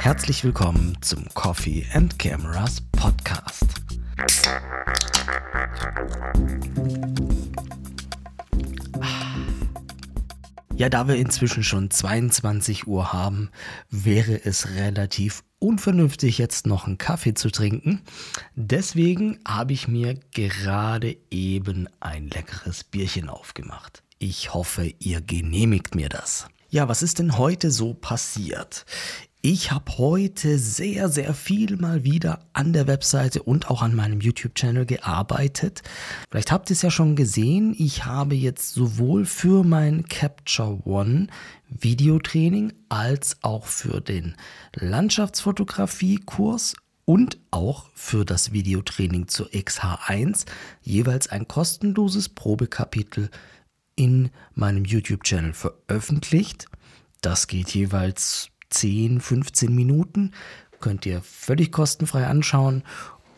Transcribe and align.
Herzlich 0.00 0.44
willkommen 0.44 0.96
zum 1.02 1.26
Coffee 1.34 1.86
and 1.92 2.18
Cameras 2.18 2.80
Podcast. 2.92 3.66
Ja, 10.84 10.90
da 10.90 11.08
wir 11.08 11.16
inzwischen 11.16 11.64
schon 11.64 11.90
22 11.90 12.86
Uhr 12.86 13.14
haben, 13.14 13.48
wäre 13.88 14.44
es 14.44 14.74
relativ 14.74 15.42
unvernünftig, 15.58 16.36
jetzt 16.36 16.66
noch 16.66 16.86
einen 16.86 16.98
Kaffee 16.98 17.32
zu 17.32 17.50
trinken. 17.50 18.02
Deswegen 18.54 19.38
habe 19.48 19.72
ich 19.72 19.88
mir 19.88 20.20
gerade 20.34 21.16
eben 21.30 21.88
ein 22.00 22.28
leckeres 22.28 22.84
Bierchen 22.84 23.30
aufgemacht. 23.30 24.02
Ich 24.18 24.52
hoffe, 24.52 24.92
ihr 24.98 25.22
genehmigt 25.22 25.94
mir 25.94 26.10
das. 26.10 26.48
Ja, 26.68 26.86
was 26.86 27.02
ist 27.02 27.18
denn 27.18 27.38
heute 27.38 27.70
so 27.70 27.94
passiert? 27.94 28.84
Ich 29.46 29.72
habe 29.72 29.98
heute 29.98 30.58
sehr, 30.58 31.10
sehr 31.10 31.34
viel 31.34 31.76
mal 31.76 32.02
wieder 32.02 32.46
an 32.54 32.72
der 32.72 32.86
Webseite 32.86 33.42
und 33.42 33.70
auch 33.70 33.82
an 33.82 33.94
meinem 33.94 34.22
YouTube-Channel 34.22 34.86
gearbeitet. 34.86 35.82
Vielleicht 36.30 36.50
habt 36.50 36.70
ihr 36.70 36.72
es 36.72 36.80
ja 36.80 36.90
schon 36.90 37.14
gesehen, 37.14 37.76
ich 37.78 38.06
habe 38.06 38.36
jetzt 38.36 38.72
sowohl 38.72 39.26
für 39.26 39.62
mein 39.62 40.06
Capture 40.06 40.80
One 40.86 41.26
Videotraining 41.68 42.72
als 42.88 43.36
auch 43.42 43.66
für 43.66 44.00
den 44.00 44.34
Landschaftsfotografie-Kurs 44.76 46.74
und 47.04 47.36
auch 47.50 47.90
für 47.92 48.24
das 48.24 48.52
Videotraining 48.52 49.28
zur 49.28 49.48
XH1 49.48 50.46
jeweils 50.80 51.28
ein 51.28 51.46
kostenloses 51.46 52.30
Probekapitel 52.30 53.28
in 53.94 54.30
meinem 54.54 54.86
YouTube-Channel 54.86 55.52
veröffentlicht. 55.52 56.64
Das 57.20 57.46
geht 57.46 57.74
jeweils 57.74 58.50
10, 58.74 59.20
15 59.20 59.74
Minuten. 59.74 60.32
Könnt 60.80 61.06
ihr 61.06 61.22
völlig 61.22 61.72
kostenfrei 61.72 62.26
anschauen 62.26 62.82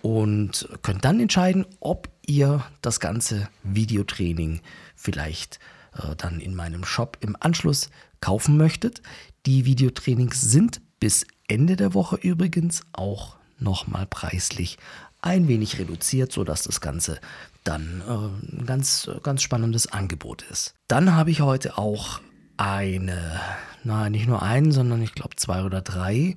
und 0.02 0.68
könnt 0.82 1.04
dann 1.04 1.20
entscheiden, 1.20 1.66
ob 1.80 2.08
ihr 2.26 2.64
das 2.82 3.00
ganze 3.00 3.48
Videotraining 3.62 4.60
vielleicht 4.94 5.58
äh, 5.94 6.16
dann 6.16 6.40
in 6.40 6.54
meinem 6.54 6.84
Shop 6.84 7.18
im 7.20 7.36
Anschluss 7.38 7.90
kaufen 8.20 8.56
möchtet. 8.56 9.02
Die 9.46 9.64
Videotrainings 9.64 10.40
sind 10.40 10.80
bis 10.98 11.26
Ende 11.48 11.76
der 11.76 11.94
Woche 11.94 12.16
übrigens 12.16 12.82
auch 12.92 13.36
nochmal 13.58 14.06
preislich 14.06 14.78
ein 15.22 15.48
wenig 15.48 15.78
reduziert, 15.78 16.32
sodass 16.32 16.62
das 16.62 16.80
Ganze 16.80 17.20
dann 17.64 18.02
äh, 18.06 18.56
ein 18.56 18.66
ganz, 18.66 19.10
ganz 19.22 19.42
spannendes 19.42 19.92
Angebot 19.92 20.42
ist. 20.50 20.74
Dann 20.88 21.14
habe 21.14 21.30
ich 21.30 21.40
heute 21.40 21.78
auch 21.78 22.20
eine, 22.56 23.40
nein, 23.84 24.12
nicht 24.12 24.26
nur 24.26 24.42
einen, 24.42 24.72
sondern 24.72 25.02
ich 25.02 25.14
glaube 25.14 25.36
zwei 25.36 25.62
oder 25.62 25.80
drei 25.80 26.34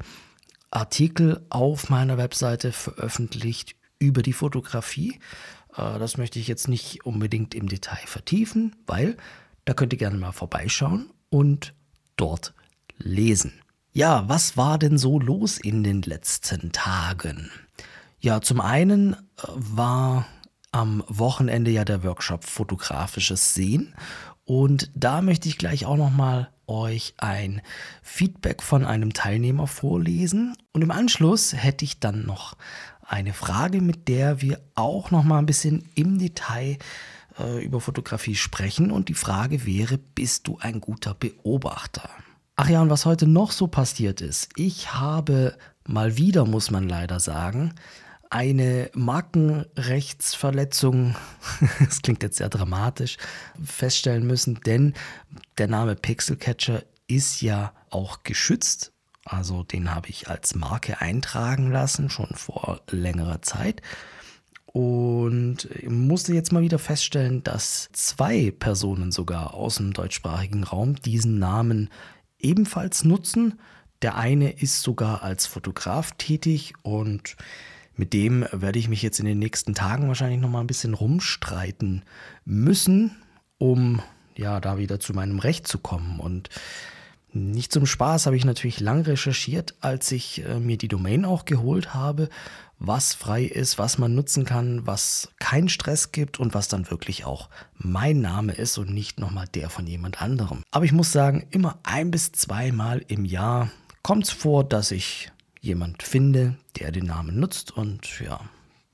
Artikel 0.72 1.46
auf 1.50 1.90
meiner 1.90 2.18
Webseite 2.18 2.72
veröffentlicht 2.72 3.76
über 3.98 4.22
die 4.22 4.34
Fotografie. 4.34 5.20
Äh, 5.76 6.00
das 6.00 6.18
möchte 6.18 6.40
ich 6.40 6.48
jetzt 6.48 6.68
nicht 6.68 7.06
unbedingt 7.06 7.56
im 7.56 7.68
Detail 7.68 8.06
vertiefen, 8.06 8.76
weil 8.86 9.18
da 9.66 9.74
könnt 9.74 9.94
ihr 9.94 10.00
gerne 10.00 10.18
mal 10.18 10.32
vorbeischauen 10.32 11.12
und 11.30 11.74
dort 12.16 12.54
lesen. 12.98 13.54
Ja, 13.92 14.28
was 14.28 14.56
war 14.56 14.78
denn 14.78 14.98
so 14.98 15.20
los 15.20 15.58
in 15.58 15.84
den 15.84 16.02
letzten 16.04 16.72
Tagen? 16.72 17.50
Ja, 18.20 18.42
zum 18.42 18.62
einen 18.62 19.14
äh, 19.14 19.18
war 19.56 20.28
am 20.72 21.04
Wochenende 21.08 21.72
ja 21.72 21.84
der 21.84 22.04
Workshop 22.04 22.44
Fotografisches 22.44 23.56
Sehen 23.56 23.96
und 24.50 24.90
da 24.96 25.22
möchte 25.22 25.48
ich 25.48 25.60
gleich 25.60 25.86
auch 25.86 25.96
noch 25.96 26.10
mal 26.10 26.50
euch 26.66 27.14
ein 27.18 27.62
Feedback 28.02 28.64
von 28.64 28.84
einem 28.84 29.14
Teilnehmer 29.14 29.68
vorlesen. 29.68 30.58
Und 30.72 30.82
im 30.82 30.90
Anschluss 30.90 31.54
hätte 31.54 31.86
ich 31.86 32.00
dann 32.00 32.26
noch 32.26 32.58
eine 33.08 33.34
Frage, 33.34 33.80
mit 33.80 34.08
der 34.08 34.42
wir 34.42 34.60
auch 34.74 35.12
noch 35.12 35.24
mal 35.24 35.38
ein 35.38 35.46
bisschen 35.46 35.88
im 35.94 36.18
Detail 36.18 36.80
äh, 37.38 37.64
über 37.64 37.80
Fotografie 37.80 38.34
sprechen. 38.34 38.90
Und 38.90 39.10
die 39.10 39.14
Frage 39.14 39.68
wäre, 39.68 40.00
bist 40.00 40.48
du 40.48 40.58
ein 40.60 40.82
guter 40.82 41.14
Beobachter? 41.14 42.10
Ach 42.56 42.70
ja, 42.70 42.82
und 42.82 42.90
was 42.90 43.06
heute 43.06 43.28
noch 43.28 43.52
so 43.52 43.68
passiert 43.68 44.20
ist. 44.20 44.50
Ich 44.56 44.96
habe 44.96 45.56
mal 45.86 46.18
wieder, 46.18 46.46
muss 46.46 46.72
man 46.72 46.90
leider 46.90 47.20
sagen, 47.20 47.76
eine 48.30 48.92
Markenrechtsverletzung, 48.94 51.16
das 51.80 52.02
klingt 52.02 52.24
jetzt 52.24 52.38
sehr 52.38 52.48
dramatisch, 52.50 53.18
feststellen 53.64 54.28
müssen, 54.28 54.60
denn 54.66 54.94
der 55.58 55.68
Name 55.68 55.96
Pixelcatcher 55.96 56.84
ist 57.08 57.42
ja 57.42 57.74
auch 57.90 58.24
geschützt. 58.24 58.92
Also 59.26 59.64
den 59.64 59.94
habe 59.94 60.08
ich 60.10 60.30
als 60.30 60.56
Marke 60.56 61.02
eintragen 61.02 61.70
lassen, 61.72 62.10
schon 62.10 62.30
vor 62.36 62.82
längerer 62.90 63.42
Zeit. 63.42 63.82
Und 64.66 65.68
musste 65.88 66.34
jetzt 66.34 66.52
mal 66.52 66.62
wieder 66.62 66.80
feststellen, 66.80 67.44
dass 67.44 67.90
zwei 67.94 68.52
Personen 68.52 69.12
sogar 69.12 69.56
aus 69.56 69.78
dem 69.78 69.94
deutschsprachigen 69.94 70.64
Raum 70.64 70.96
diesen 70.96 71.40
Namen 71.40 71.90
ebenfalls 72.38 73.04
nutzen. 73.04 73.60
Der 74.04 74.16
eine 74.16 74.52
ist 74.52 74.84
sogar 74.84 75.24
als 75.24 75.48
Fotograf 75.48 76.12
tätig 76.18 76.74
und 76.84 77.36
mit 78.00 78.14
dem 78.14 78.46
werde 78.54 78.80
ich 78.80 78.88
mich 78.88 79.02
jetzt 79.02 79.20
in 79.20 79.26
den 79.26 79.40
nächsten 79.40 79.76
Tagen 79.76 80.08
wahrscheinlich 80.08 80.40
noch 80.40 80.50
mal 80.50 80.62
ein 80.62 80.68
bisschen 80.68 80.94
rumstreiten 80.94 82.04
müssen, 82.46 83.12
um 83.58 84.02
ja 84.38 84.62
da 84.62 84.78
wieder 84.78 85.02
zu 85.02 85.12
meinem 85.12 85.38
Recht 85.38 85.68
zu 85.68 85.80
kommen. 85.80 86.22
Und 86.22 86.48
nicht 87.34 87.74
zum 87.74 87.86
Spaß 87.86 88.26
habe 88.26 88.38
ich 88.38 88.46
natürlich 88.46 88.80
lang 88.80 89.02
recherchiert, 89.02 89.76
als 89.82 90.14
ich 90.14 90.46
äh, 90.46 90.62
mir 90.62 90.78
die 90.78 90.88
Domain 90.88 91.26
auch 91.26 91.44
geholt 91.44 91.94
habe, 91.94 92.30
was 92.80 93.14
frei 93.14 93.44
ist, 93.44 93.78
was 93.78 93.98
man 93.98 94.16
nutzen 94.16 94.46
kann, 94.46 94.88
was 94.88 95.34
keinen 95.38 95.68
Stress 95.68 96.14
gibt 96.14 96.40
und 96.40 96.54
was 96.54 96.70
dann 96.70 96.90
wirklich 96.90 97.26
auch 97.26 97.50
mein 97.76 98.22
Name 98.22 98.54
ist 98.54 98.78
und 98.78 98.92
nicht 98.92 99.20
nochmal 99.20 99.48
der 99.54 99.70
von 99.70 99.86
jemand 99.86 100.22
anderem. 100.22 100.64
Aber 100.72 100.86
ich 100.86 100.94
muss 100.94 101.12
sagen, 101.12 101.46
immer 101.52 101.80
ein 101.84 102.12
bis 102.12 102.32
zweimal 102.32 103.04
im 103.10 103.26
Jahr 103.26 103.70
kommt 104.04 104.24
es 104.24 104.30
vor, 104.30 104.64
dass 104.64 104.92
ich 104.92 105.34
jemand 105.62 106.04
finde, 106.04 106.58
der 106.78 106.92
den 106.92 107.06
Namen 107.06 107.40
nutzt 107.40 107.72
und 107.72 108.20
ja, 108.20 108.40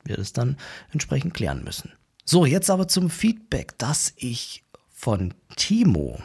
wir 0.03 0.17
das 0.17 0.33
dann 0.33 0.57
entsprechend 0.91 1.33
klären 1.33 1.63
müssen. 1.63 1.91
So, 2.23 2.45
jetzt 2.45 2.69
aber 2.69 2.87
zum 2.87 3.09
Feedback, 3.09 3.77
das 3.77 4.13
ich 4.15 4.63
von 4.89 5.33
Timo 5.55 6.19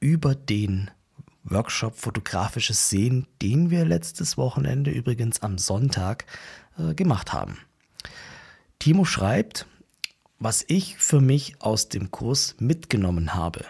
über 0.00 0.34
den 0.34 0.90
Workshop 1.44 1.96
Fotografisches 1.96 2.90
Sehen, 2.90 3.26
den 3.40 3.70
wir 3.70 3.84
letztes 3.84 4.36
Wochenende 4.36 4.90
übrigens 4.90 5.42
am 5.42 5.58
Sonntag 5.58 6.26
äh, 6.76 6.94
gemacht 6.94 7.32
haben. 7.32 7.58
Timo 8.78 9.04
schreibt, 9.04 9.66
was 10.38 10.64
ich 10.68 10.98
für 10.98 11.20
mich 11.20 11.62
aus 11.62 11.88
dem 11.88 12.10
Kurs 12.10 12.56
mitgenommen 12.58 13.34
habe. 13.34 13.64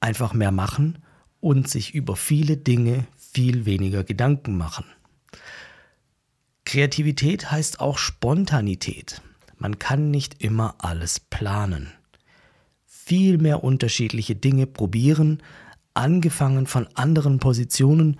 Einfach 0.00 0.32
mehr 0.32 0.50
machen 0.50 0.98
und 1.40 1.68
sich 1.68 1.94
über 1.94 2.16
viele 2.16 2.56
Dinge 2.56 3.06
viel 3.34 3.66
weniger 3.66 4.04
Gedanken 4.04 4.56
machen. 4.56 4.86
Kreativität 6.64 7.50
heißt 7.50 7.80
auch 7.80 7.98
Spontanität. 7.98 9.20
Man 9.58 9.78
kann 9.78 10.10
nicht 10.10 10.42
immer 10.42 10.76
alles 10.78 11.20
planen. 11.20 11.92
Viel 12.86 13.38
mehr 13.38 13.62
unterschiedliche 13.62 14.34
Dinge 14.34 14.66
probieren, 14.66 15.42
angefangen 15.92 16.66
von 16.66 16.88
anderen 16.94 17.38
Positionen 17.38 18.18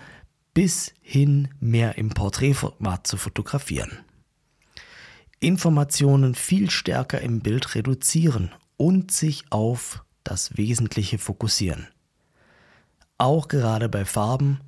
bis 0.52 0.92
hin 1.00 1.48
mehr 1.58 1.96
im 1.96 2.10
Porträtformat 2.10 3.06
zu 3.06 3.16
fotografieren. 3.16 3.98
Informationen 5.40 6.34
viel 6.34 6.70
stärker 6.70 7.20
im 7.20 7.40
Bild 7.40 7.74
reduzieren 7.74 8.50
und 8.76 9.10
sich 9.10 9.44
auf 9.50 10.04
das 10.22 10.56
Wesentliche 10.56 11.18
fokussieren. 11.18 11.88
Auch 13.18 13.48
gerade 13.48 13.88
bei 13.88 14.04
Farben 14.04 14.60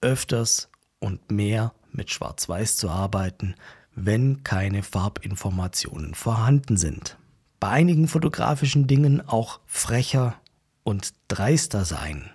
öfters 0.00 0.68
und 0.98 1.30
mehr 1.30 1.72
mit 1.92 2.10
Schwarz-Weiß 2.10 2.76
zu 2.76 2.88
arbeiten, 2.88 3.54
wenn 3.94 4.44
keine 4.44 4.82
Farbinformationen 4.82 6.14
vorhanden 6.14 6.76
sind. 6.76 7.18
Bei 7.58 7.68
einigen 7.68 8.08
fotografischen 8.08 8.86
Dingen 8.86 9.26
auch 9.26 9.60
frecher 9.66 10.36
und 10.82 11.12
dreister 11.28 11.84
sein. 11.84 12.30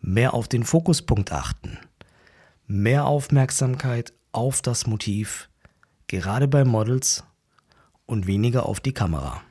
Mehr 0.00 0.34
auf 0.34 0.48
den 0.48 0.64
Fokuspunkt 0.64 1.32
achten. 1.32 1.78
Mehr 2.66 3.06
Aufmerksamkeit 3.06 4.12
auf 4.32 4.60
das 4.62 4.86
Motiv, 4.86 5.48
gerade 6.06 6.48
bei 6.48 6.64
Models 6.64 7.24
und 8.06 8.26
weniger 8.26 8.66
auf 8.66 8.80
die 8.80 8.92
Kamera. 8.92 9.42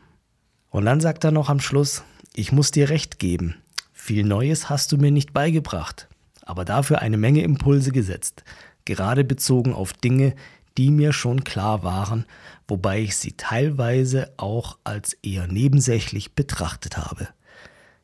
Und 0.70 0.86
dann 0.86 1.02
sagt 1.02 1.24
er 1.24 1.32
noch 1.32 1.50
am 1.50 1.60
Schluss, 1.60 2.04
ich 2.34 2.52
muss 2.52 2.72
dir 2.72 2.90
recht 2.90 3.20
geben, 3.20 3.56
viel 3.94 4.24
Neues 4.24 4.70
hast 4.70 4.92
du 4.92 4.98
mir 4.98 5.12
nicht 5.12 5.34
beigebracht 5.34 6.08
aber 6.48 6.66
dafür 6.66 7.02
eine 7.02 7.18
Menge 7.18 7.42
Impulse 7.42 7.92
gesetzt, 7.92 8.44
gerade 8.86 9.24
bezogen 9.24 9.74
auf 9.74 9.94
Dinge, 9.94 10.34
die 10.78 10.92
mir 10.92 11.12
schon 11.12 11.44
klar 11.44 11.84
waren, 11.84 12.26
wobei 12.68 13.02
ich 13.02 13.18
sie 13.18 13.34
teilweise 13.34 14.32
auch 14.38 14.78
als 14.84 15.14
eher 15.22 15.48
nebensächlich 15.48 16.34
betrachtet 16.36 16.98
habe. 16.98 17.28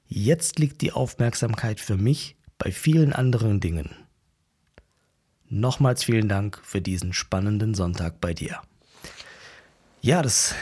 Jetzt 0.08 0.60
liegt 0.60 0.82
die 0.82 0.92
Aufmerksamkeit 0.92 1.80
für 1.80 1.98
mich 1.98 2.36
bei 2.58 2.72
vielen 2.72 3.14
anderen 3.14 3.60
Dingen. 3.60 3.90
Nochmals 5.50 6.04
vielen 6.04 6.28
Dank 6.28 6.60
für 6.64 6.82
diesen 6.82 7.14
spannenden 7.14 7.76
Sonntag 7.76 8.20
bei 8.20 8.34
dir. 8.34 8.60
Ja, 10.02 10.22
das 10.22 10.56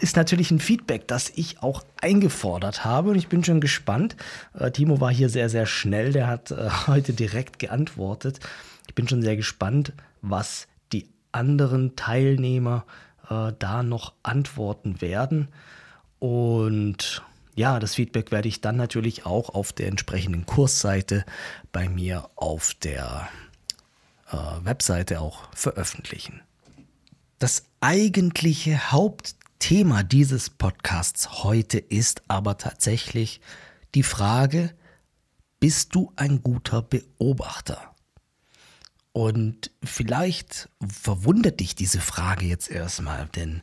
ist 0.00 0.16
natürlich 0.16 0.50
ein 0.50 0.60
Feedback, 0.60 1.08
das 1.08 1.30
ich 1.34 1.62
auch 1.62 1.82
eingefordert 2.00 2.84
habe 2.84 3.10
und 3.10 3.16
ich 3.16 3.28
bin 3.28 3.44
schon 3.44 3.60
gespannt. 3.60 4.16
Äh, 4.54 4.70
Timo 4.70 5.00
war 5.00 5.12
hier 5.12 5.28
sehr, 5.28 5.48
sehr 5.48 5.66
schnell, 5.66 6.12
der 6.12 6.26
hat 6.26 6.50
äh, 6.50 6.68
heute 6.86 7.12
direkt 7.12 7.58
geantwortet. 7.58 8.40
Ich 8.88 8.94
bin 8.94 9.08
schon 9.08 9.22
sehr 9.22 9.36
gespannt, 9.36 9.92
was 10.22 10.68
die 10.92 11.08
anderen 11.32 11.96
Teilnehmer 11.96 12.84
äh, 13.28 13.52
da 13.58 13.82
noch 13.82 14.12
antworten 14.22 15.00
werden. 15.00 15.48
Und 16.18 17.22
ja, 17.54 17.80
das 17.80 17.94
Feedback 17.94 18.30
werde 18.32 18.48
ich 18.48 18.60
dann 18.60 18.76
natürlich 18.76 19.26
auch 19.26 19.50
auf 19.50 19.72
der 19.72 19.88
entsprechenden 19.88 20.46
Kursseite 20.46 21.24
bei 21.72 21.88
mir 21.88 22.28
auf 22.36 22.74
der 22.74 23.28
Webseite 24.62 25.20
auch 25.20 25.48
veröffentlichen. 25.54 26.42
Das 27.38 27.64
eigentliche 27.80 28.92
Hauptthema 29.56 30.02
dieses 30.02 30.50
Podcasts 30.50 31.42
heute 31.42 31.78
ist 31.78 32.22
aber 32.28 32.58
tatsächlich 32.58 33.40
die 33.94 34.02
Frage, 34.02 34.74
bist 35.60 35.94
du 35.94 36.12
ein 36.14 36.42
guter 36.42 36.82
Beobachter? 36.82 37.94
Und 39.12 39.70
vielleicht 39.82 40.68
verwundert 40.86 41.60
dich 41.60 41.74
diese 41.74 42.00
Frage 42.00 42.44
jetzt 42.44 42.70
erstmal, 42.70 43.28
denn 43.34 43.62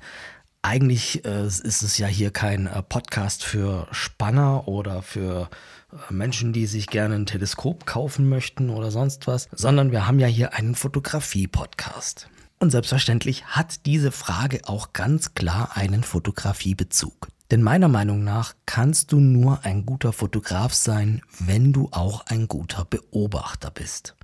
eigentlich 0.63 1.25
äh, 1.25 1.45
ist 1.45 1.83
es 1.83 1.97
ja 1.99 2.07
hier 2.07 2.31
kein 2.31 2.65
äh, 2.65 2.81
Podcast 2.81 3.43
für 3.43 3.87
Spanner 3.91 4.67
oder 4.67 5.03
für 5.03 5.49
äh, 5.91 6.11
Menschen, 6.11 6.53
die 6.53 6.65
sich 6.65 6.87
gerne 6.87 7.15
ein 7.15 7.27
Teleskop 7.27 7.85
kaufen 7.85 8.27
möchten 8.27 8.71
oder 8.71 8.89
sonst 8.89 9.27
was, 9.27 9.47
sondern 9.51 9.91
wir 9.91 10.07
haben 10.07 10.19
ja 10.19 10.27
hier 10.27 10.53
einen 10.53 10.73
Fotografie-Podcast. 10.73 12.29
Und 12.63 12.69
selbstverständlich 12.69 13.43
hat 13.47 13.85
diese 13.85 14.09
Frage 14.09 14.61
auch 14.63 14.93
ganz 14.93 15.33
klar 15.33 15.75
einen 15.75 16.01
Fotografiebezug. 16.01 17.27
Denn 17.51 17.61
meiner 17.61 17.89
Meinung 17.89 18.23
nach 18.23 18.53
kannst 18.65 19.11
du 19.11 19.19
nur 19.19 19.65
ein 19.65 19.85
guter 19.85 20.13
Fotograf 20.13 20.73
sein, 20.73 21.21
wenn 21.39 21.73
du 21.73 21.89
auch 21.91 22.25
ein 22.27 22.47
guter 22.47 22.85
Beobachter 22.85 23.69
bist. 23.69 24.15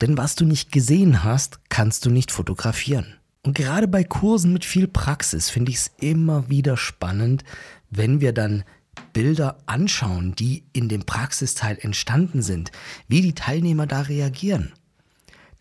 Denn 0.00 0.18
was 0.18 0.34
du 0.34 0.44
nicht 0.44 0.72
gesehen 0.72 1.22
hast, 1.22 1.60
kannst 1.68 2.04
du 2.04 2.10
nicht 2.10 2.32
fotografieren. 2.32 3.14
Und 3.44 3.54
gerade 3.54 3.86
bei 3.86 4.02
Kursen 4.02 4.52
mit 4.52 4.64
viel 4.64 4.88
Praxis 4.88 5.48
finde 5.48 5.70
ich 5.70 5.76
es 5.76 5.92
immer 6.00 6.48
wieder 6.48 6.76
spannend, 6.76 7.44
wenn 7.90 8.20
wir 8.20 8.32
dann 8.32 8.64
Bilder 9.12 9.58
anschauen, 9.66 10.34
die 10.34 10.64
in 10.72 10.88
dem 10.88 11.04
Praxisteil 11.04 11.78
entstanden 11.80 12.42
sind, 12.42 12.72
wie 13.06 13.20
die 13.20 13.36
Teilnehmer 13.36 13.86
da 13.86 14.00
reagieren. 14.00 14.72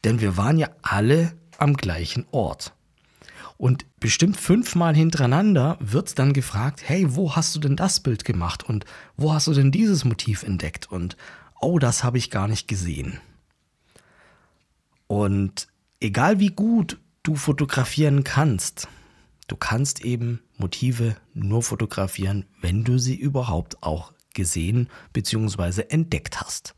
Denn 0.04 0.20
wir 0.20 0.36
waren 0.36 0.58
ja 0.58 0.70
alle 0.82 1.34
am 1.62 1.76
gleichen 1.76 2.26
Ort. 2.32 2.74
Und 3.58 3.86
bestimmt 4.00 4.38
fünfmal 4.38 4.96
hintereinander 4.96 5.78
wird 5.80 6.18
dann 6.18 6.34
gefragt, 6.34 6.82
hey, 6.84 7.16
wo 7.16 7.36
hast 7.36 7.56
du 7.56 7.60
denn 7.60 7.76
das 7.76 8.00
Bild 8.00 8.26
gemacht 8.26 8.64
und 8.68 8.86
wo 9.18 9.34
hast 9.34 9.46
du 9.46 9.54
denn 9.54 9.72
dieses 9.72 10.04
Motiv 10.04 10.42
entdeckt 10.42 10.92
und 10.92 11.16
oh, 11.60 11.78
das 11.78 12.04
habe 12.04 12.18
ich 12.18 12.32
gar 12.32 12.48
nicht 12.48 12.68
gesehen. 12.68 13.20
Und 15.06 15.68
egal 16.00 16.40
wie 16.40 16.50
gut 16.50 17.00
du 17.22 17.36
fotografieren 17.36 18.24
kannst, 18.24 18.88
du 19.48 19.56
kannst 19.56 20.04
eben 20.04 20.42
Motive 20.58 21.16
nur 21.36 21.62
fotografieren, 21.62 22.46
wenn 22.62 22.84
du 22.84 22.98
sie 22.98 23.16
überhaupt 23.16 23.84
auch 23.84 24.14
gesehen 24.34 24.90
bzw. 25.14 25.84
entdeckt 25.90 26.42
hast. 26.42 26.74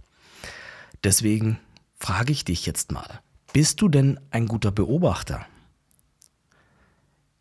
Deswegen 1.06 1.60
frage 1.98 2.34
ich 2.34 2.44
dich 2.44 2.66
jetzt 2.66 2.92
mal, 2.92 3.22
bist 3.54 3.82
du 3.82 3.88
denn 3.88 4.20
ein 4.32 4.48
guter 4.48 4.72
Beobachter? 4.72 5.46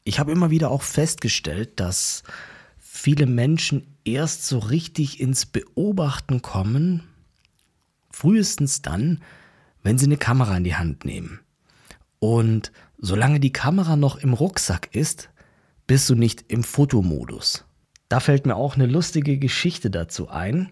Ich 0.04 0.18
habe 0.18 0.30
immer 0.30 0.50
wieder 0.50 0.70
auch 0.70 0.82
festgestellt, 0.82 1.80
dass 1.80 2.22
viele 2.78 3.26
Menschen 3.26 3.86
erst 4.04 4.46
so 4.46 4.58
richtig 4.58 5.20
ins 5.20 5.46
Beobachten 5.46 6.42
kommen, 6.42 7.02
frühestens 8.10 8.82
dann, 8.82 9.22
wenn 9.82 9.98
Sie 9.98 10.06
eine 10.06 10.18
Kamera 10.18 10.56
in 10.56 10.64
die 10.64 10.76
Hand 10.76 11.04
nehmen. 11.04 11.40
Und 12.18 12.72
solange 12.98 13.40
die 13.40 13.52
Kamera 13.52 13.96
noch 13.96 14.16
im 14.16 14.34
Rucksack 14.34 14.94
ist, 14.94 15.30
bist 15.86 16.08
du 16.10 16.14
nicht 16.14 16.44
im 16.48 16.62
Fotomodus. 16.62 17.64
Da 18.08 18.20
fällt 18.20 18.44
mir 18.44 18.56
auch 18.56 18.74
eine 18.74 18.86
lustige 18.86 19.38
Geschichte 19.38 19.90
dazu 19.90 20.28
ein. 20.28 20.70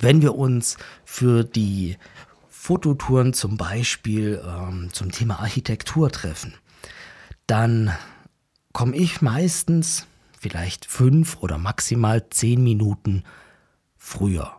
Wenn 0.00 0.22
wir 0.22 0.34
uns 0.34 0.78
für 1.04 1.44
die 1.44 1.96
Fototouren 2.66 3.32
zum 3.32 3.56
Beispiel 3.56 4.42
ähm, 4.44 4.88
zum 4.92 5.12
Thema 5.12 5.38
Architektur 5.38 6.10
treffen, 6.10 6.52
dann 7.46 7.92
komme 8.72 8.96
ich 8.96 9.22
meistens 9.22 10.08
vielleicht 10.36 10.84
fünf 10.84 11.36
oder 11.36 11.58
maximal 11.58 12.28
zehn 12.28 12.64
Minuten 12.64 13.22
früher. 13.96 14.50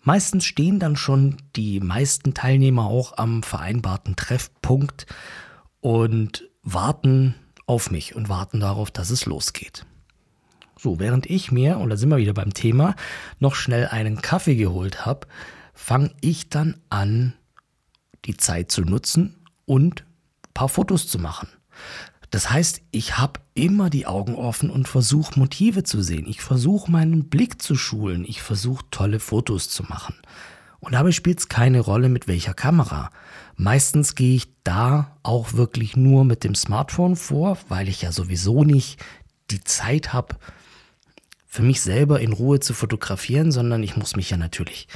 Meistens 0.00 0.46
stehen 0.46 0.78
dann 0.78 0.96
schon 0.96 1.36
die 1.56 1.80
meisten 1.80 2.32
Teilnehmer 2.32 2.86
auch 2.86 3.18
am 3.18 3.42
vereinbarten 3.42 4.16
Treffpunkt 4.16 5.04
und 5.80 6.48
warten 6.62 7.34
auf 7.66 7.90
mich 7.90 8.16
und 8.16 8.30
warten 8.30 8.60
darauf, 8.60 8.90
dass 8.90 9.10
es 9.10 9.26
losgeht. 9.26 9.84
So, 10.78 10.98
während 10.98 11.26
ich 11.26 11.52
mir, 11.52 11.76
und 11.76 11.90
da 11.90 11.98
sind 11.98 12.08
wir 12.08 12.16
wieder 12.16 12.32
beim 12.32 12.54
Thema, 12.54 12.96
noch 13.40 13.56
schnell 13.56 13.88
einen 13.88 14.22
Kaffee 14.22 14.56
geholt 14.56 15.04
habe, 15.04 15.26
fange 15.78 16.10
ich 16.20 16.50
dann 16.50 16.76
an, 16.90 17.34
die 18.24 18.36
Zeit 18.36 18.70
zu 18.70 18.82
nutzen 18.82 19.36
und 19.64 20.02
ein 20.02 20.52
paar 20.52 20.68
Fotos 20.68 21.06
zu 21.06 21.18
machen. 21.18 21.48
Das 22.30 22.50
heißt, 22.50 22.82
ich 22.90 23.16
habe 23.16 23.40
immer 23.54 23.88
die 23.88 24.04
Augen 24.04 24.34
offen 24.34 24.70
und 24.70 24.88
versuche 24.88 25.38
Motive 25.38 25.84
zu 25.84 26.02
sehen. 26.02 26.26
Ich 26.28 26.42
versuche 26.42 26.90
meinen 26.90 27.30
Blick 27.30 27.62
zu 27.62 27.76
schulen. 27.76 28.26
Ich 28.26 28.42
versuche 28.42 28.84
tolle 28.90 29.20
Fotos 29.20 29.70
zu 29.70 29.84
machen. 29.84 30.16
Und 30.80 30.92
dabei 30.92 31.12
spielt 31.12 31.38
es 31.38 31.48
keine 31.48 31.80
Rolle, 31.80 32.08
mit 32.08 32.28
welcher 32.28 32.54
Kamera. 32.54 33.10
Meistens 33.56 34.14
gehe 34.14 34.34
ich 34.34 34.48
da 34.64 35.16
auch 35.22 35.54
wirklich 35.54 35.96
nur 35.96 36.24
mit 36.24 36.44
dem 36.44 36.56
Smartphone 36.56 37.16
vor, 37.16 37.56
weil 37.68 37.88
ich 37.88 38.02
ja 38.02 38.12
sowieso 38.12 38.64
nicht 38.64 39.00
die 39.50 39.62
Zeit 39.64 40.12
habe, 40.12 40.36
für 41.46 41.62
mich 41.62 41.80
selber 41.80 42.20
in 42.20 42.32
Ruhe 42.32 42.60
zu 42.60 42.74
fotografieren, 42.74 43.52
sondern 43.52 43.82
ich 43.82 43.96
muss 43.96 44.16
mich 44.16 44.28
ja 44.30 44.36
natürlich 44.36 44.86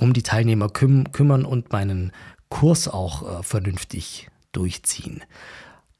um 0.00 0.12
die 0.12 0.22
Teilnehmer 0.22 0.68
küm 0.68 1.12
kümmern 1.12 1.44
und 1.44 1.72
meinen 1.72 2.12
Kurs 2.48 2.88
auch 2.88 3.40
äh, 3.40 3.42
vernünftig 3.42 4.28
durchziehen. 4.52 5.22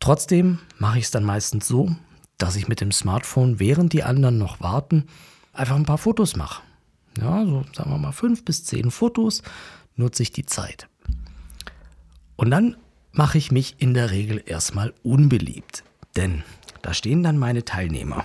Trotzdem 0.00 0.59
mache 0.78 0.99
ich 0.99 1.04
es 1.04 1.11
dann 1.11 1.25
meistens 1.25 1.69
so, 1.69 1.95
dass 2.38 2.57
ich 2.57 2.69
mit 2.69 2.80
dem 2.80 2.90
Smartphone, 2.90 3.61
während 3.61 3.92
die 3.92 4.02
anderen 4.02 4.38
noch 4.38 4.61
warten, 4.61 5.07
einfach 5.52 5.76
ein 5.76 5.85
paar 5.85 5.99
Fotos 5.99 6.37
mache. 6.37 6.62
Ja, 7.21 7.45
so 7.45 7.64
sagen 7.75 7.90
wir 7.90 7.99
mal 7.99 8.12
fünf 8.12 8.45
bis 8.45 8.64
zehn 8.64 8.90
Fotos, 8.90 9.42
nutze 9.97 10.23
ich 10.23 10.33
die 10.33 10.47
Zeit. 10.47 10.88
Und 12.37 12.50
dann 12.50 12.76
mache 13.12 13.37
ich 13.37 13.52
mich 13.52 13.76
in 13.78 13.92
der 13.92 14.11
Regel 14.11 14.42
erstmal 14.45 14.95
unbeliebt. 15.02 15.85
Denn 16.16 16.42
da 16.80 16.95
stehen 16.95 17.23
dann 17.23 17.37
meine 17.37 17.64
Teilnehmer. 17.64 18.25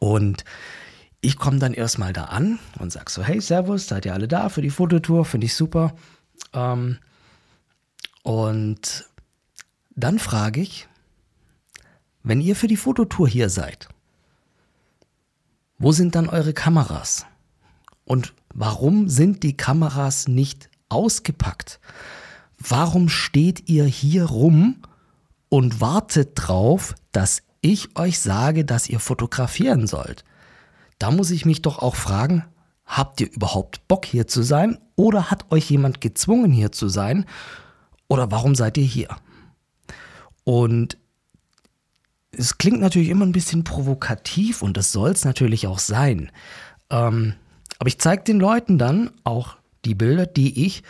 Und 0.00 0.44
ich 1.26 1.38
komme 1.38 1.58
dann 1.58 1.74
erstmal 1.74 2.12
da 2.12 2.26
an 2.26 2.60
und 2.78 2.92
sage 2.92 3.10
so, 3.10 3.20
hey, 3.20 3.40
Servus, 3.40 3.88
seid 3.88 4.06
ihr 4.06 4.14
alle 4.14 4.28
da 4.28 4.48
für 4.48 4.62
die 4.62 4.70
Fototour? 4.70 5.24
Finde 5.24 5.46
ich 5.46 5.56
super. 5.56 5.92
Ähm, 6.52 6.98
und 8.22 9.10
dann 9.96 10.20
frage 10.20 10.60
ich, 10.60 10.86
wenn 12.22 12.40
ihr 12.40 12.54
für 12.54 12.68
die 12.68 12.76
Fototour 12.76 13.26
hier 13.26 13.50
seid, 13.50 13.88
wo 15.78 15.90
sind 15.90 16.14
dann 16.14 16.28
eure 16.28 16.52
Kameras? 16.52 17.26
Und 18.04 18.32
warum 18.54 19.08
sind 19.08 19.42
die 19.42 19.56
Kameras 19.56 20.28
nicht 20.28 20.70
ausgepackt? 20.88 21.80
Warum 22.56 23.08
steht 23.08 23.68
ihr 23.68 23.84
hier 23.84 24.26
rum 24.26 24.76
und 25.48 25.80
wartet 25.80 26.30
drauf, 26.36 26.94
dass 27.10 27.42
ich 27.62 27.96
euch 27.96 28.20
sage, 28.20 28.64
dass 28.64 28.88
ihr 28.88 29.00
fotografieren 29.00 29.88
sollt? 29.88 30.24
Da 30.98 31.10
muss 31.10 31.30
ich 31.30 31.44
mich 31.44 31.62
doch 31.62 31.78
auch 31.78 31.96
fragen, 31.96 32.44
habt 32.84 33.20
ihr 33.20 33.30
überhaupt 33.30 33.86
Bock 33.88 34.06
hier 34.06 34.26
zu 34.26 34.42
sein 34.42 34.78
oder 34.94 35.30
hat 35.30 35.50
euch 35.50 35.68
jemand 35.70 36.00
gezwungen 36.00 36.52
hier 36.52 36.72
zu 36.72 36.88
sein? 36.88 37.26
Oder 38.08 38.30
warum 38.30 38.54
seid 38.54 38.78
ihr 38.78 38.84
hier? 38.84 39.08
Und 40.44 40.96
es 42.30 42.58
klingt 42.58 42.80
natürlich 42.80 43.08
immer 43.08 43.26
ein 43.26 43.32
bisschen 43.32 43.64
provokativ 43.64 44.62
und 44.62 44.76
das 44.76 44.92
soll 44.92 45.10
es 45.10 45.24
natürlich 45.24 45.66
auch 45.66 45.78
sein. 45.78 46.30
Ähm, 46.90 47.34
aber 47.78 47.88
ich 47.88 47.98
zeige 47.98 48.24
den 48.24 48.38
Leuten 48.38 48.78
dann 48.78 49.10
auch 49.24 49.56
die 49.84 49.94
Bilder, 49.94 50.26
die 50.26 50.66
ich 50.66 50.82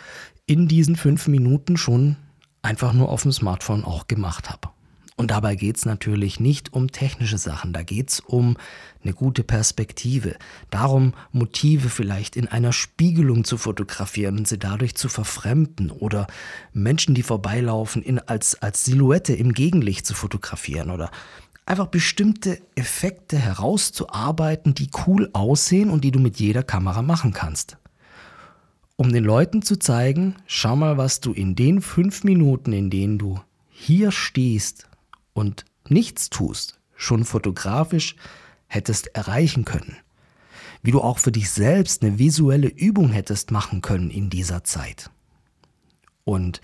in 0.45 0.67
diesen 0.67 0.95
fünf 0.95 1.27
Minuten 1.27 1.77
schon 1.77 2.17
einfach 2.61 2.93
nur 2.93 3.09
auf 3.09 3.23
dem 3.23 3.31
Smartphone 3.31 3.83
auch 3.83 4.07
gemacht 4.07 4.49
habe. 4.49 4.69
Und 5.17 5.31
dabei 5.31 5.55
geht 5.55 5.77
es 5.77 5.85
natürlich 5.85 6.39
nicht 6.39 6.73
um 6.73 6.91
technische 6.91 7.39
Sachen, 7.39 7.73
da 7.73 7.81
geht 7.81 8.11
es 8.11 8.19
um 8.19 8.55
eine 9.03 9.13
gute 9.13 9.43
Perspektive, 9.43 10.35
darum, 10.69 11.15
Motive 11.31 11.89
vielleicht 11.89 12.35
in 12.35 12.47
einer 12.47 12.71
Spiegelung 12.71 13.43
zu 13.43 13.57
fotografieren 13.57 14.37
und 14.37 14.47
sie 14.47 14.59
dadurch 14.59 14.93
zu 14.93 15.09
verfremden 15.09 15.89
oder 15.89 16.27
Menschen, 16.71 17.15
die 17.15 17.23
vorbeilaufen, 17.23 18.03
in, 18.03 18.19
als, 18.19 18.61
als 18.61 18.85
Silhouette 18.85 19.33
im 19.33 19.53
Gegenlicht 19.53 20.05
zu 20.05 20.13
fotografieren 20.13 20.91
oder 20.91 21.09
einfach 21.65 21.87
bestimmte 21.87 22.61
Effekte 22.75 23.39
herauszuarbeiten, 23.39 24.75
die 24.75 24.89
cool 25.07 25.31
aussehen 25.33 25.89
und 25.89 26.03
die 26.03 26.11
du 26.11 26.19
mit 26.19 26.37
jeder 26.39 26.61
Kamera 26.61 27.01
machen 27.01 27.33
kannst. 27.33 27.77
Um 28.97 29.11
den 29.11 29.23
Leuten 29.23 29.63
zu 29.63 29.79
zeigen, 29.79 30.35
schau 30.45 30.75
mal, 30.75 30.97
was 30.97 31.21
du 31.21 31.33
in 31.33 31.55
den 31.55 31.81
fünf 31.81 32.23
Minuten, 32.23 32.71
in 32.71 32.91
denen 32.91 33.17
du 33.17 33.39
hier 33.69 34.11
stehst 34.11 34.87
und 35.37 35.65
nichts 35.87 36.31
tust, 36.31 36.79
schon 36.95 37.23
fotografisch 37.23 38.15
hättest 38.65 39.15
erreichen 39.15 39.65
können. 39.65 39.95
Wie 40.81 40.89
du 40.89 40.99
auch 40.99 41.19
für 41.19 41.31
dich 41.31 41.51
selbst 41.51 42.03
eine 42.03 42.17
visuelle 42.17 42.67
Übung 42.67 43.09
hättest 43.09 43.51
machen 43.51 43.81
können 43.81 44.09
in 44.09 44.31
dieser 44.31 44.63
Zeit. 44.63 45.11
Und 46.23 46.59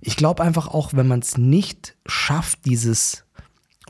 ich 0.00 0.16
glaube 0.16 0.44
einfach 0.44 0.68
auch, 0.68 0.94
wenn 0.94 1.08
man 1.08 1.18
es 1.18 1.36
nicht 1.36 1.96
schafft, 2.06 2.64
dieses 2.64 3.24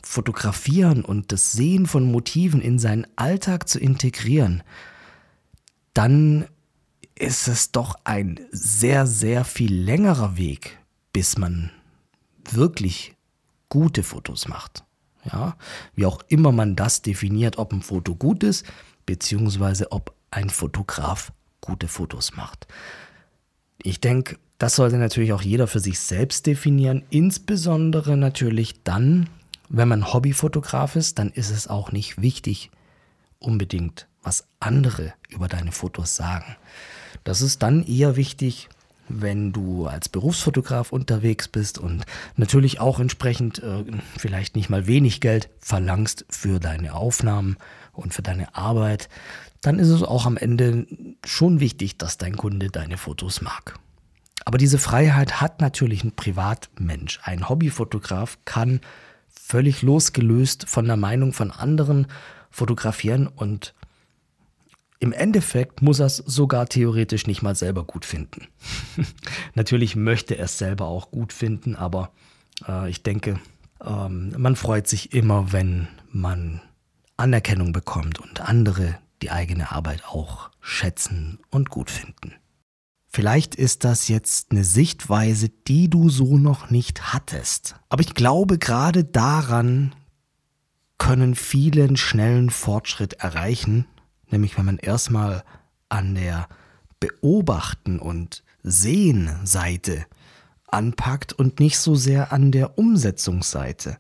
Fotografieren 0.02 1.04
und 1.04 1.30
das 1.30 1.52
Sehen 1.52 1.86
von 1.86 2.10
Motiven 2.10 2.62
in 2.62 2.78
seinen 2.78 3.06
Alltag 3.16 3.68
zu 3.68 3.78
integrieren, 3.78 4.62
dann 5.92 6.46
ist 7.14 7.48
es 7.48 7.70
doch 7.70 7.96
ein 8.04 8.40
sehr, 8.50 9.06
sehr 9.06 9.44
viel 9.44 9.74
längerer 9.74 10.38
Weg, 10.38 10.78
bis 11.12 11.36
man 11.36 11.70
wirklich 12.50 13.14
gute 13.73 14.02
Fotos 14.02 14.49
macht. 14.49 14.85
Ja, 15.25 15.57
wie 15.95 16.05
auch 16.05 16.21
immer 16.29 16.52
man 16.52 16.76
das 16.76 17.00
definiert, 17.00 17.57
ob 17.57 17.73
ein 17.73 17.81
Foto 17.81 18.14
gut 18.14 18.43
ist, 18.43 18.67
beziehungsweise 19.07 19.93
ob 19.93 20.14
ein 20.31 20.50
Fotograf 20.50 21.33
gute 21.62 21.88
Fotos 21.88 22.37
macht. 22.37 22.67
Ich 23.83 23.99
denke, 23.99 24.37
das 24.59 24.76
sollte 24.76 24.99
natürlich 24.99 25.33
auch 25.33 25.41
jeder 25.41 25.69
für 25.69 25.81
sich 25.81 26.00
selbst 26.00 26.45
definieren, 26.45 27.05
insbesondere 27.09 28.19
natürlich 28.19 28.83
dann, 28.85 29.31
wenn 29.71 29.88
man 29.88 30.12
Hobbyfotograf 30.12 30.95
ist, 30.95 31.19
dann 31.19 31.31
ist 31.31 31.49
es 31.49 31.67
auch 31.67 31.93
nicht 31.93 32.21
wichtig, 32.21 32.71
unbedingt, 33.38 34.07
was 34.23 34.47
andere 34.61 35.14
über 35.31 35.49
deine 35.49 35.73
Fotos 35.73 36.14
sagen. 36.14 36.57
Das 37.25 37.41
ist 37.41 37.62
dann 37.62 37.87
eher 37.87 38.17
wichtig, 38.17 38.69
wenn 39.21 39.52
du 39.52 39.87
als 39.87 40.09
Berufsfotograf 40.09 40.92
unterwegs 40.92 41.49
bist 41.49 41.78
und 41.78 42.04
natürlich 42.37 42.81
auch 42.81 42.99
entsprechend 42.99 43.62
äh, 43.62 43.85
vielleicht 44.16 44.57
nicht 44.57 44.71
mal 44.71 44.87
wenig 44.87 45.21
Geld 45.21 45.50
verlangst 45.61 46.25
für 46.31 46.59
deine 46.59 46.95
Aufnahmen 46.95 47.57
und 47.92 48.14
für 48.14 48.23
deine 48.23 48.54
Arbeit, 48.54 49.09
dann 49.61 49.78
ist 49.78 49.88
es 49.88 50.02
auch 50.02 50.26
am 50.26 50.37
Ende 50.37 50.87
schon 51.25 51.61
wichtig, 51.61 51.99
dass 51.99 52.19
dein 52.19 52.37
Kunde 52.37 52.69
deine 52.69 52.97
Fotos 52.97 53.42
mag. 53.42 53.78
Aber 54.45 54.59
diese 54.59 54.78
Freiheit 54.78 55.40
hat 55.40 55.61
natürlich 55.61 56.02
ein 56.02 56.16
Privatmensch. 56.16 57.21
Ein 57.23 57.49
Hobbyfotograf 57.49 58.38
kann 58.45 58.81
völlig 59.28 59.83
losgelöst 59.83 60.69
von 60.69 60.87
der 60.87 60.97
Meinung 60.97 61.33
von 61.33 61.50
anderen 61.50 62.07
fotografieren 62.50 63.28
und 63.28 63.75
im 65.02 65.12
Endeffekt 65.12 65.82
muss 65.82 65.99
er 65.99 66.06
es 66.06 66.18
sogar 66.18 66.66
theoretisch 66.66 67.26
nicht 67.26 67.42
mal 67.42 67.56
selber 67.56 67.82
gut 67.82 68.04
finden. 68.04 68.47
Natürlich 69.54 69.97
möchte 69.97 70.38
er 70.38 70.44
es 70.44 70.59
selber 70.59 70.87
auch 70.87 71.11
gut 71.11 71.32
finden, 71.32 71.75
aber 71.75 72.12
äh, 72.68 72.88
ich 72.88 73.02
denke, 73.02 73.40
ähm, 73.85 74.32
man 74.38 74.54
freut 74.54 74.87
sich 74.87 75.12
immer, 75.12 75.50
wenn 75.52 75.88
man 76.12 76.61
Anerkennung 77.16 77.73
bekommt 77.73 78.21
und 78.21 78.42
andere 78.42 78.97
die 79.23 79.32
eigene 79.32 79.73
Arbeit 79.73 80.04
auch 80.04 80.50
schätzen 80.61 81.40
und 81.50 81.68
gut 81.68 81.90
finden. 81.90 82.35
Vielleicht 83.09 83.56
ist 83.56 83.82
das 83.82 84.06
jetzt 84.06 84.52
eine 84.52 84.62
Sichtweise, 84.62 85.49
die 85.49 85.90
du 85.90 86.11
so 86.11 86.38
noch 86.38 86.71
nicht 86.71 87.12
hattest. 87.12 87.75
Aber 87.88 88.02
ich 88.02 88.14
glaube, 88.14 88.56
gerade 88.56 89.02
daran 89.02 89.97
können 90.97 91.35
viele 91.35 91.82
einen 91.82 91.97
schnellen 91.97 92.50
Fortschritt 92.50 93.14
erreichen, 93.14 93.87
nämlich 94.32 94.56
wenn 94.58 94.66
man 94.66 94.78
erstmal 94.78 95.44
an 95.88 96.14
der 96.14 96.48
Beobachten 97.00 97.98
und 97.98 98.42
Sehen 98.62 99.30
Seite 99.44 100.06
anpackt 100.68 101.32
und 101.32 101.60
nicht 101.60 101.78
so 101.78 101.94
sehr 101.94 102.32
an 102.32 102.52
der 102.52 102.78
Umsetzungsseite. 102.78 103.98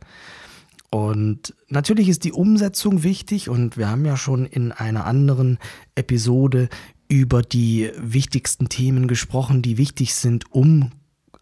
Und 0.90 1.54
natürlich 1.68 2.08
ist 2.08 2.24
die 2.24 2.32
Umsetzung 2.32 3.02
wichtig 3.02 3.48
und 3.48 3.76
wir 3.76 3.88
haben 3.88 4.04
ja 4.04 4.16
schon 4.16 4.46
in 4.46 4.72
einer 4.72 5.06
anderen 5.06 5.58
Episode 5.94 6.68
über 7.08 7.42
die 7.42 7.90
wichtigsten 7.96 8.68
Themen 8.68 9.08
gesprochen, 9.08 9.62
die 9.62 9.78
wichtig 9.78 10.14
sind, 10.14 10.52
um 10.52 10.90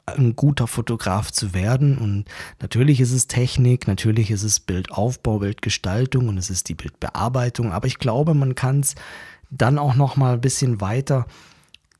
ein 0.06 0.36
guter 0.36 0.66
Fotograf 0.66 1.30
zu 1.30 1.54
werden. 1.54 1.98
Und 1.98 2.24
natürlich 2.60 3.00
ist 3.00 3.12
es 3.12 3.26
Technik, 3.26 3.86
natürlich 3.86 4.30
ist 4.30 4.42
es 4.42 4.60
Bildaufbau, 4.60 5.38
Bildgestaltung 5.38 6.28
und 6.28 6.38
es 6.38 6.50
ist 6.50 6.68
die 6.68 6.74
Bildbearbeitung. 6.74 7.72
Aber 7.72 7.86
ich 7.86 7.98
glaube, 7.98 8.34
man 8.34 8.54
kann 8.54 8.80
es 8.80 8.94
dann 9.50 9.78
auch 9.78 9.94
noch 9.94 10.16
mal 10.16 10.34
ein 10.34 10.40
bisschen 10.40 10.80
weiter 10.80 11.26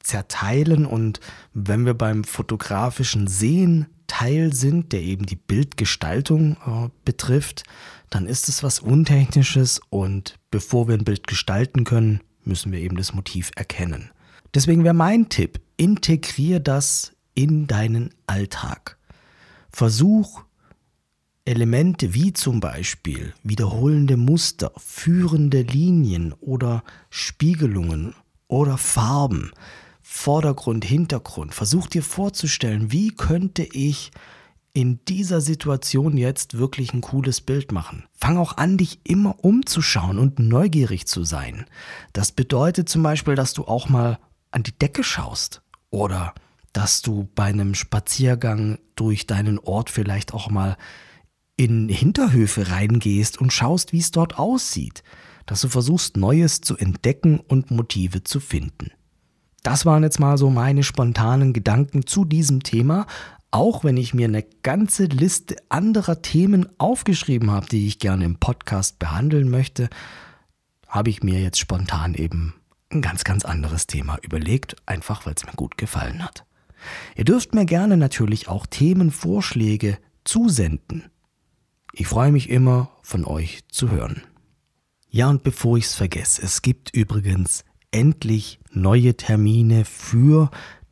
zerteilen. 0.01 0.87
Und 0.87 1.21
wenn 1.53 1.87
wir 1.87 1.95
beim 1.95 2.25
fotografischen 2.25 3.27
Sehen 3.27 3.87
Teil 4.07 4.53
sind, 4.53 4.93
der 4.93 5.03
eben 5.03 5.25
die 5.25 5.37
Bildgestaltung 5.37 6.57
äh, 6.67 6.89
betrifft, 7.05 7.63
dann 8.11 8.27
ist 8.27 8.49
es 8.49 8.65
was 8.65 8.81
Untechnisches. 8.81 9.81
Und 9.89 10.35
bevor 10.51 10.89
wir 10.89 10.95
ein 10.95 11.05
Bild 11.05 11.29
gestalten 11.29 11.85
können, 11.85 12.21
müssen 12.45 12.73
wir 12.73 12.81
eben 12.81 12.97
das 12.97 13.15
Motiv 13.15 13.53
erkennen. 13.55 14.11
Deswegen 14.53 14.83
wäre 14.83 14.95
mein 14.95 15.29
Tipp, 15.29 15.61
integriere 15.77 16.61
das 16.61 17.13
in 17.41 17.67
deinen 17.67 18.13
Alltag. 18.27 18.99
Versuch 19.71 20.43
Elemente 21.47 22.13
wie 22.13 22.35
zum 22.35 22.61
Beispiel 22.61 23.33
wiederholende 23.43 24.19
Muster, 24.19 24.73
führende 24.77 25.63
Linien 25.63 26.35
oder 26.35 26.85
Spiegelungen 27.09 28.15
oder 28.47 28.77
Farben, 28.77 29.53
Vordergrund, 30.03 30.85
Hintergrund. 30.85 31.55
Versuch 31.55 31.87
dir 31.87 32.03
vorzustellen, 32.03 32.93
wie 32.93 33.11
könnte 33.11 33.63
ich 33.63 34.11
in 34.75 35.03
dieser 35.07 35.41
Situation 35.41 36.19
jetzt 36.19 36.59
wirklich 36.59 36.93
ein 36.93 37.01
cooles 37.01 37.41
Bild 37.41 37.73
machen. 37.73 38.05
Fang 38.13 38.37
auch 38.37 38.59
an, 38.59 38.77
dich 38.77 39.01
immer 39.05 39.43
umzuschauen 39.43 40.19
und 40.19 40.39
neugierig 40.39 41.07
zu 41.07 41.25
sein. 41.25 41.65
Das 42.13 42.33
bedeutet 42.33 42.91
zum 42.91 43.03
Beispiel, 43.03 43.35
dass 43.35 43.55
du 43.55 43.65
auch 43.65 43.89
mal 43.89 44.19
an 44.51 44.63
die 44.63 44.79
Decke 44.79 45.03
schaust 45.03 45.63
oder 45.89 46.35
dass 46.73 47.03
du 47.03 47.29
bei 47.35 47.45
einem 47.45 47.75
Spaziergang 47.75 48.79
durch 48.97 49.27
deinen 49.27 49.59
Ort 49.59 49.91
vielleicht 49.91 50.35
auch 50.35 50.51
mal 50.51 50.77
in 51.57 51.89
Hinterhöfe 51.89 52.71
reingehst 52.71 53.39
und 53.39 53.53
schaust, 53.53 53.93
wie 53.93 53.99
es 53.99 54.13
dort 54.13 54.39
aussieht, 54.39 55.03
dass 55.47 55.61
du 55.61 55.69
versuchst, 55.69 56.17
Neues 56.17 56.61
zu 56.61 56.77
entdecken 56.77 57.41
und 57.41 57.71
Motive 57.71 58.25
zu 58.25 58.41
finden. 58.41 58.93
Das 59.63 59.85
waren 59.85 60.03
jetzt 60.03 60.21
mal 60.21 60.39
so 60.39 60.49
meine 60.49 60.83
spontanen 60.83 61.53
Gedanken 61.53 62.07
zu 62.07 62.25
diesem 62.25 62.63
Thema, 62.63 63.07
auch 63.51 63.85
wenn 63.85 63.97
ich 63.97 64.15
mir 64.15 64.27
eine 64.27 64.45
ganze 64.63 65.05
Liste 65.05 65.57
anderer 65.69 66.23
Themen 66.23 66.69
aufgeschrieben 66.79 67.51
habe, 67.51 67.67
die 67.67 67.87
ich 67.87 67.99
gerne 67.99 68.25
im 68.25 68.37
Podcast 68.37 68.99
behandeln 68.99 69.51
möchte, 69.51 69.91
habe 70.87 71.11
ich 71.11 71.23
mir 71.23 71.41
jetzt 71.41 71.59
spontan 71.59 72.15
eben 72.15 72.55
ein 72.91 73.03
ganz, 73.03 73.25
ganz 73.25 73.45
anderes 73.45 73.87
Thema 73.87 74.19
überlegt, 74.23 74.77
einfach 74.87 75.27
weil 75.27 75.35
es 75.35 75.45
mir 75.45 75.53
gut 75.53 75.77
gefallen 75.79 76.25
hat. 76.25 76.45
Ihr 77.17 77.25
dürft 77.25 77.55
mir 77.55 77.65
gerne 77.65 77.97
natürlich 77.97 78.49
auch 78.49 78.67
Themenvorschläge 78.67 79.99
zusenden. 80.25 81.11
Ich 81.93 82.07
freue 82.07 82.33
mich 82.33 82.51
immer, 82.51 82.91
von 83.03 83.25
euch 83.25 83.61
zu 83.69 83.91
hören. 83.91 84.23
Ja, 85.09 85.29
und 85.29 85.43
bevor 85.43 85.77
ich 85.77 85.87
es 85.87 85.95
vergesse, 85.95 86.43
es 86.43 86.63
gibt 86.63 86.95
übrigens 86.95 87.65
endlich 87.91 88.61
neue 88.73 89.17
Termine 89.17 89.85
für 89.85 90.51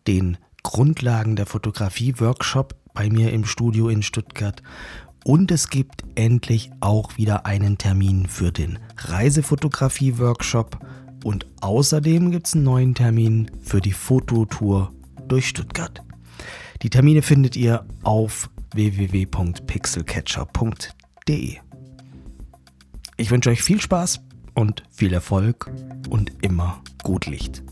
den 0.08 0.38
Grundlagen 0.64 1.36
der 1.36 1.46
Fotografie-Workshop 1.46 2.74
bei 2.94 3.08
mir 3.08 3.32
im 3.32 3.44
Studio 3.44 3.88
in 3.88 4.02
Stuttgart. 4.02 4.62
Und 5.24 5.52
es 5.52 5.68
gibt 5.68 6.02
endlich 6.16 6.70
auch 6.80 7.16
wieder 7.16 7.46
einen 7.46 7.78
Termin 7.78 8.26
für 8.26 8.50
den 8.50 8.80
Reisefotografie-Workshop. 8.96 10.78
Und 11.22 11.46
außerdem 11.60 12.32
gibt 12.32 12.48
es 12.48 12.54
einen 12.54 12.64
neuen 12.64 12.94
Termin 12.94 13.50
für 13.62 13.80
die 13.80 13.92
Fototour 13.92 14.92
durch 15.28 15.48
Stuttgart. 15.48 16.02
Die 16.82 16.90
Termine 16.90 17.22
findet 17.22 17.56
ihr 17.56 17.86
auf 18.02 18.50
www.pixelcatcher.de. 18.72 21.56
Ich 23.16 23.30
wünsche 23.30 23.50
euch 23.50 23.62
viel 23.62 23.80
Spaß 23.80 24.20
und 24.54 24.82
viel 24.90 25.12
Erfolg 25.12 25.70
und 26.08 26.32
immer 26.42 26.82
gut 27.02 27.26
Licht. 27.26 27.62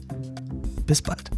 Bis 0.87 1.03
bald. 1.03 1.31